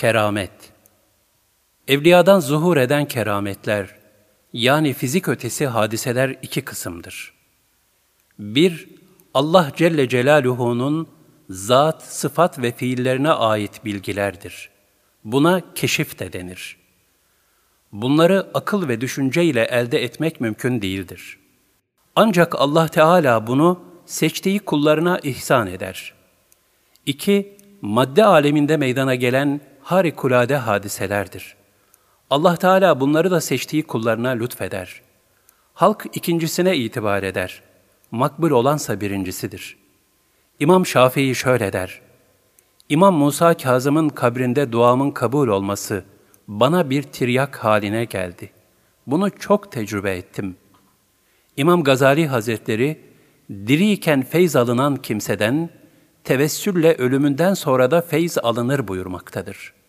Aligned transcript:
Keramet 0.00 0.50
Evliyadan 1.88 2.40
zuhur 2.40 2.76
eden 2.76 3.08
kerametler, 3.08 3.96
yani 4.52 4.92
fizik 4.92 5.28
ötesi 5.28 5.66
hadiseler 5.66 6.36
iki 6.42 6.62
kısımdır. 6.62 7.32
Bir, 8.38 8.88
Allah 9.34 9.72
Celle 9.76 10.08
Celaluhu'nun 10.08 11.08
zat, 11.50 12.02
sıfat 12.02 12.58
ve 12.58 12.72
fiillerine 12.72 13.30
ait 13.30 13.84
bilgilerdir. 13.84 14.70
Buna 15.24 15.62
keşif 15.74 16.18
de 16.18 16.32
denir. 16.32 16.76
Bunları 17.92 18.50
akıl 18.54 18.88
ve 18.88 19.00
düşünce 19.00 19.44
ile 19.44 19.62
elde 19.62 20.04
etmek 20.04 20.40
mümkün 20.40 20.82
değildir. 20.82 21.38
Ancak 22.16 22.54
Allah 22.60 22.88
Teala 22.88 23.46
bunu 23.46 23.82
seçtiği 24.06 24.58
kullarına 24.58 25.18
ihsan 25.18 25.66
eder. 25.66 26.14
İki, 27.06 27.56
madde 27.82 28.24
aleminde 28.24 28.76
meydana 28.76 29.14
gelen 29.14 29.69
harikulade 29.90 30.56
hadiselerdir. 30.56 31.56
Allah 32.30 32.56
Teala 32.56 33.00
bunları 33.00 33.30
da 33.30 33.40
seçtiği 33.40 33.82
kullarına 33.82 34.28
lütfeder. 34.28 35.02
Halk 35.74 36.06
ikincisine 36.12 36.76
itibar 36.76 37.22
eder. 37.22 37.62
Makbul 38.10 38.50
olansa 38.50 39.00
birincisidir. 39.00 39.76
İmam 40.60 40.86
Şafii 40.86 41.34
şöyle 41.34 41.72
der. 41.72 42.00
İmam 42.88 43.14
Musa 43.14 43.56
Kazım'ın 43.56 44.08
kabrinde 44.08 44.72
duamın 44.72 45.10
kabul 45.10 45.48
olması 45.48 46.04
bana 46.48 46.90
bir 46.90 47.02
tiryak 47.02 47.64
haline 47.64 48.04
geldi. 48.04 48.50
Bunu 49.06 49.30
çok 49.30 49.72
tecrübe 49.72 50.16
ettim. 50.16 50.56
İmam 51.56 51.84
Gazali 51.84 52.26
Hazretleri, 52.26 53.00
diriyken 53.50 54.22
feyz 54.22 54.56
alınan 54.56 54.96
kimseden, 54.96 55.70
tevessülle 56.24 56.94
ölümünden 56.94 57.54
sonra 57.54 57.90
da 57.90 58.00
feyz 58.00 58.38
alınır 58.38 58.88
buyurmaktadır. 58.88 59.79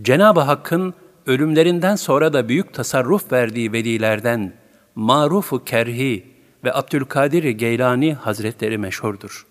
Cenab-ı 0.00 0.40
Hakk'ın 0.40 0.94
ölümlerinden 1.26 1.96
sonra 1.96 2.32
da 2.32 2.48
büyük 2.48 2.74
tasarruf 2.74 3.32
verdiği 3.32 3.72
velilerden 3.72 4.52
Maruf-u 4.94 5.64
Kerhi 5.64 6.26
ve 6.64 6.74
Abdülkadir 6.74 7.44
Geylani 7.44 8.14
Hazretleri 8.14 8.78
meşhurdur. 8.78 9.46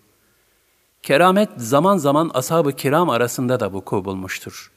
Keramet 1.03 1.49
zaman 1.57 1.97
zaman 1.97 2.31
ashab-ı 2.33 2.71
kiram 2.71 3.09
arasında 3.09 3.59
da 3.59 3.73
vuku 3.73 4.05
bulmuştur. 4.05 4.71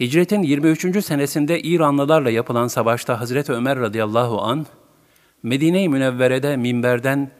Hicretin 0.00 0.42
23. 0.42 1.04
senesinde 1.04 1.60
İranlılarla 1.60 2.30
yapılan 2.30 2.68
savaşta 2.68 3.20
Hazreti 3.20 3.52
Ömer 3.52 3.78
radıyallahu 3.78 4.40
an 4.42 4.66
Medine-i 5.42 5.88
Münevvere'de 5.88 6.56
minberden 6.56 7.30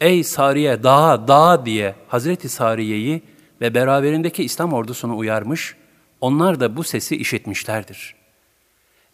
"Ey 0.00 0.24
Sariye 0.24 0.82
dağa 0.82 1.28
dağa" 1.28 1.66
diye 1.66 1.94
Hazreti 2.08 2.48
Sariye'yi 2.48 3.22
ve 3.60 3.74
beraberindeki 3.74 4.44
İslam 4.44 4.72
ordusunu 4.72 5.16
uyarmış 5.16 5.76
onlar 6.20 6.60
da 6.60 6.76
bu 6.76 6.84
sesi 6.84 7.16
işitmişlerdir. 7.16 8.14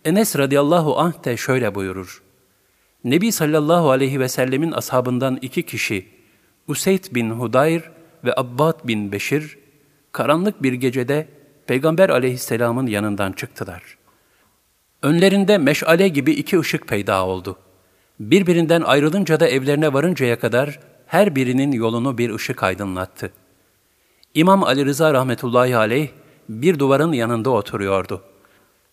Enes 0.05 0.37
radıyallahu 0.37 0.99
anh 0.99 1.25
de 1.25 1.37
şöyle 1.37 1.75
buyurur. 1.75 2.23
Nebi 3.05 3.33
sallallahu 3.33 3.91
aleyhi 3.91 4.21
ve 4.21 4.29
sellemin 4.29 4.73
ashabından 4.73 5.39
iki 5.43 5.63
kişi, 5.63 6.09
Useyd 6.69 7.05
bin 7.15 7.31
Hudayr 7.31 7.91
ve 8.25 8.35
Abbad 8.37 8.89
bin 8.89 9.13
Beşir, 9.13 9.59
karanlık 10.13 10.63
bir 10.63 10.73
gecede 10.73 11.29
Peygamber 11.67 12.09
aleyhisselamın 12.09 12.87
yanından 12.87 13.33
çıktılar. 13.33 13.83
Önlerinde 15.03 15.59
meşale 15.59 16.09
gibi 16.09 16.33
iki 16.33 16.59
ışık 16.61 16.89
peyda 16.89 17.27
oldu. 17.27 17.59
Birbirinden 18.21 18.83
ayrılınca 18.83 19.41
da 19.41 19.49
evlerine 19.49 19.93
varıncaya 19.93 20.39
kadar 20.39 20.81
her 21.07 21.37
birinin 21.37 21.73
yolunu 21.73 22.19
bir 22.19 22.35
ışık 22.35 22.63
aydınlattı. 22.63 23.33
İmam 24.35 24.63
Ali 24.65 24.87
Rıza 24.87 25.15
rahmetullahi 25.15 25.77
aleyh, 25.77 26.09
bir 26.49 26.79
duvarın 26.79 27.13
yanında 27.13 27.51
oturuyordu. 27.51 28.23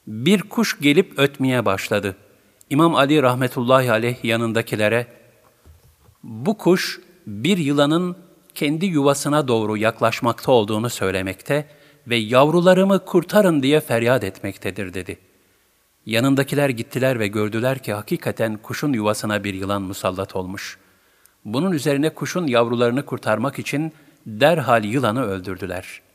Bir 0.08 0.42
kuş 0.42 0.80
gelip 0.82 1.20
ötmeye 1.20 1.66
başladı. 1.66 2.16
İmam 2.70 2.96
Ali 2.96 3.22
rahmetullahi 3.22 3.92
aleyh 3.92 4.24
yanındakilere, 4.24 5.08
bu 6.24 6.58
kuş 6.58 7.00
bir 7.28 7.58
yılanın 7.58 8.16
kendi 8.56 8.86
yuvasına 8.86 9.48
doğru 9.48 9.78
yaklaşmakta 9.78 10.52
olduğunu 10.52 10.90
söylemekte 10.90 11.68
ve 12.08 12.16
yavrularımı 12.16 13.06
kurtarın 13.06 13.64
diye 13.64 13.80
feryat 13.80 14.24
etmektedir 14.24 14.94
dedi. 14.94 15.18
Yanındakiler 16.06 16.70
gittiler 16.70 17.20
ve 17.20 17.28
gördüler 17.28 17.80
ki 17.80 17.94
hakikaten 17.94 18.58
kuşun 18.58 18.94
yuvasına 18.94 19.44
bir 19.44 19.54
yılan 19.54 19.82
musallat 19.82 20.36
olmuş. 20.36 20.78
Bunun 21.46 21.72
üzerine 21.72 22.10
kuşun 22.10 22.48
yavrularını 22.48 23.06
kurtarmak 23.06 23.60
için 23.60 23.94
derhal 24.26 24.84
yılanı 24.84 25.24
öldürdüler.'' 25.24 26.13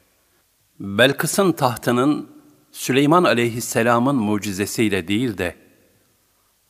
Belkıs'ın 0.81 1.53
tahtının 1.53 2.31
Süleyman 2.73 3.25
aleyhisselamın 3.25 4.17
mucizesiyle 4.17 5.09
değil 5.09 5.39
de 5.39 5.57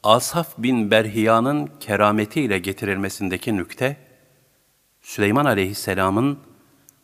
Asaf 0.03 0.59
bin 0.59 0.91
Berhiya'nın 0.91 1.71
kerametiyle 1.81 2.59
getirilmesindeki 2.59 3.57
nükte, 3.57 3.97
Süleyman 5.01 5.45
aleyhisselamın 5.45 6.39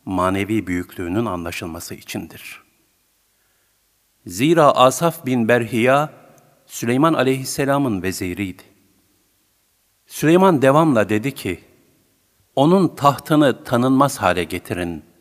manevi 0.05 0.67
büyüklüğünün 0.67 1.25
anlaşılması 1.25 1.95
içindir. 1.95 2.61
Zira 4.25 4.71
Asaf 4.71 5.25
bin 5.25 5.47
Berhiya, 5.47 6.13
Süleyman 6.65 7.13
aleyhisselamın 7.13 8.03
veziriydi. 8.03 8.63
Süleyman 10.07 10.61
devamla 10.61 11.09
dedi 11.09 11.33
ki, 11.35 11.59
onun 12.55 12.95
tahtını 12.95 13.63
tanınmaz 13.63 14.17
hale 14.17 14.43
getirin.'' 14.43 15.14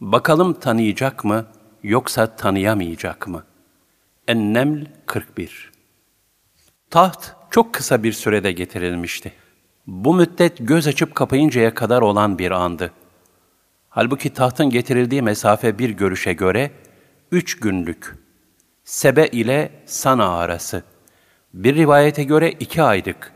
Bakalım 0.00 0.52
tanıyacak 0.52 1.24
mı 1.24 1.46
yoksa 1.82 2.36
tanıyamayacak 2.36 3.28
mı? 3.28 3.44
Enneml 4.28 4.86
41 5.06 5.72
Taht 6.90 7.32
çok 7.50 7.74
kısa 7.74 8.02
bir 8.02 8.12
sürede 8.12 8.52
getirilmişti. 8.52 9.32
Bu 9.86 10.14
müddet 10.14 10.58
göz 10.60 10.86
açıp 10.86 11.14
kapayıncaya 11.14 11.74
kadar 11.74 12.02
olan 12.02 12.38
bir 12.38 12.50
andı. 12.50 12.92
Halbuki 13.88 14.32
tahtın 14.32 14.70
getirildiği 14.70 15.22
mesafe 15.22 15.78
bir 15.78 15.90
görüşe 15.90 16.32
göre 16.32 16.70
üç 17.32 17.60
günlük. 17.60 18.14
Sebe 18.84 19.26
ile 19.26 19.82
Sana 19.86 20.38
arası. 20.38 20.82
Bir 21.54 21.74
rivayete 21.74 22.24
göre 22.24 22.50
iki 22.50 22.82
aylık. 22.82 23.32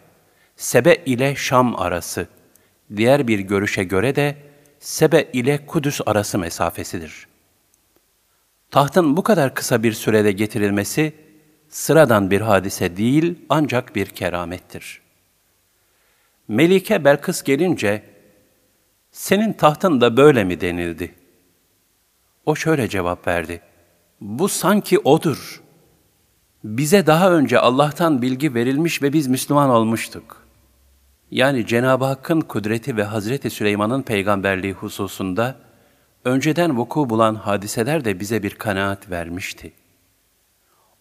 Sebe 0.56 0.94
ile 0.94 1.36
Şam 1.36 1.76
arası. 1.76 2.26
Diğer 2.96 3.28
bir 3.28 3.38
görüşe 3.38 3.84
göre 3.84 4.16
de 4.16 4.51
Sebe 4.82 5.30
ile 5.32 5.66
Kudüs 5.66 6.00
arası 6.06 6.38
mesafesidir. 6.38 7.26
Tahtın 8.70 9.16
bu 9.16 9.22
kadar 9.22 9.54
kısa 9.54 9.82
bir 9.82 9.92
sürede 9.92 10.32
getirilmesi, 10.32 11.12
sıradan 11.68 12.30
bir 12.30 12.40
hadise 12.40 12.96
değil 12.96 13.38
ancak 13.48 13.96
bir 13.96 14.06
keramettir. 14.06 15.00
Melike 16.48 17.04
Belkıs 17.04 17.42
gelince, 17.42 18.02
senin 19.12 19.52
tahtın 19.52 20.00
da 20.00 20.16
böyle 20.16 20.44
mi 20.44 20.60
denildi? 20.60 21.14
O 22.46 22.56
şöyle 22.56 22.88
cevap 22.88 23.26
verdi, 23.26 23.60
bu 24.20 24.48
sanki 24.48 24.98
odur. 24.98 25.62
Bize 26.64 27.06
daha 27.06 27.32
önce 27.32 27.58
Allah'tan 27.58 28.22
bilgi 28.22 28.54
verilmiş 28.54 29.02
ve 29.02 29.12
biz 29.12 29.26
Müslüman 29.26 29.70
olmuştuk 29.70 30.41
yani 31.32 31.66
Cenab-ı 31.66 32.04
Hakk'ın 32.04 32.40
kudreti 32.40 32.96
ve 32.96 33.04
Hazreti 33.04 33.50
Süleyman'ın 33.50 34.02
peygamberliği 34.02 34.72
hususunda 34.72 35.56
önceden 36.24 36.76
vuku 36.76 37.10
bulan 37.10 37.34
hadiseler 37.34 38.04
de 38.04 38.20
bize 38.20 38.42
bir 38.42 38.50
kanaat 38.50 39.10
vermişti. 39.10 39.72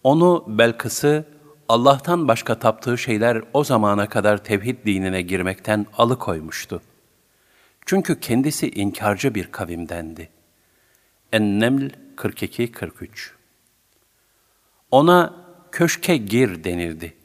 Onu 0.02 0.44
Belkıs'ı 0.48 1.24
Allah'tan 1.68 2.28
başka 2.28 2.58
taptığı 2.58 2.98
şeyler 2.98 3.42
o 3.52 3.64
zamana 3.64 4.08
kadar 4.08 4.44
tevhid 4.44 4.86
dinine 4.86 5.22
girmekten 5.22 5.86
alıkoymuştu. 5.98 6.82
Çünkü 7.86 8.20
kendisi 8.20 8.70
inkarcı 8.70 9.34
bir 9.34 9.52
kavimdendi. 9.52 10.28
En-Neml 11.32 11.90
42-43 12.16 13.30
Ona 14.90 15.34
köşke 15.72 16.16
gir 16.16 16.64
denildi. 16.64 17.21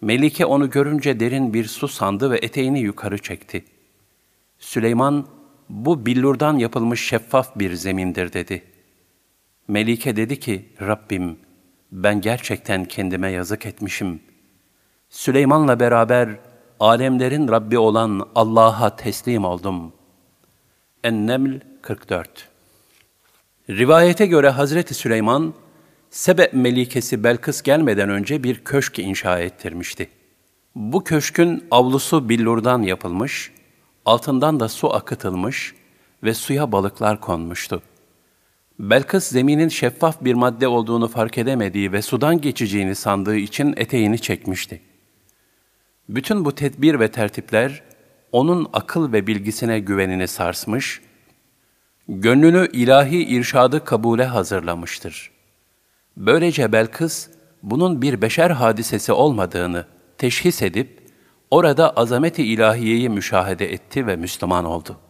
Melike 0.00 0.46
onu 0.46 0.70
görünce 0.70 1.20
derin 1.20 1.54
bir 1.54 1.64
su 1.64 1.88
sandı 1.88 2.30
ve 2.30 2.38
eteğini 2.38 2.80
yukarı 2.80 3.18
çekti. 3.18 3.64
Süleyman, 4.58 5.26
bu 5.68 6.06
billurdan 6.06 6.58
yapılmış 6.58 7.08
şeffaf 7.08 7.58
bir 7.58 7.74
zemindir 7.74 8.32
dedi. 8.32 8.62
Melike 9.68 10.16
dedi 10.16 10.40
ki, 10.40 10.68
Rabbim, 10.80 11.38
ben 11.92 12.20
gerçekten 12.20 12.84
kendime 12.84 13.30
yazık 13.30 13.66
etmişim. 13.66 14.20
Süleyman'la 15.10 15.80
beraber 15.80 16.28
alemlerin 16.80 17.48
Rabbi 17.48 17.78
olan 17.78 18.28
Allah'a 18.34 18.96
teslim 18.96 19.44
oldum. 19.44 19.92
En-Neml 21.04 21.60
44 21.82 22.48
Rivayete 23.70 24.26
göre 24.26 24.48
Hazreti 24.48 24.94
Süleyman, 24.94 25.54
Sebe 26.10 26.50
melikesi 26.52 27.24
Belkıs 27.24 27.62
gelmeden 27.62 28.08
önce 28.08 28.42
bir 28.42 28.64
köşk 28.64 28.98
inşa 28.98 29.38
ettirmişti. 29.38 30.08
Bu 30.74 31.04
köşkün 31.04 31.64
avlusu 31.70 32.28
billurdan 32.28 32.82
yapılmış, 32.82 33.52
altından 34.04 34.60
da 34.60 34.68
su 34.68 34.94
akıtılmış 34.94 35.74
ve 36.22 36.34
suya 36.34 36.72
balıklar 36.72 37.20
konmuştu. 37.20 37.82
Belkıs 38.78 39.24
zeminin 39.24 39.68
şeffaf 39.68 40.24
bir 40.24 40.34
madde 40.34 40.68
olduğunu 40.68 41.08
fark 41.08 41.38
edemediği 41.38 41.92
ve 41.92 42.02
sudan 42.02 42.40
geçeceğini 42.40 42.94
sandığı 42.94 43.36
için 43.36 43.74
eteğini 43.76 44.18
çekmişti. 44.18 44.80
Bütün 46.08 46.44
bu 46.44 46.54
tedbir 46.54 47.00
ve 47.00 47.10
tertipler 47.10 47.82
onun 48.32 48.68
akıl 48.72 49.12
ve 49.12 49.26
bilgisine 49.26 49.80
güvenini 49.80 50.28
sarsmış, 50.28 51.00
gönlünü 52.08 52.68
ilahi 52.72 53.24
irşadı 53.24 53.84
kabule 53.84 54.24
hazırlamıştır. 54.24 55.37
Böylece 56.18 56.72
Belkıs, 56.72 57.28
bunun 57.62 58.02
bir 58.02 58.22
beşer 58.22 58.50
hadisesi 58.50 59.12
olmadığını 59.12 59.84
teşhis 60.18 60.62
edip, 60.62 61.00
orada 61.50 61.90
azameti 61.90 62.44
ilahiyeyi 62.44 63.08
müşahede 63.08 63.72
etti 63.72 64.06
ve 64.06 64.16
Müslüman 64.16 64.64
oldu.'' 64.64 65.07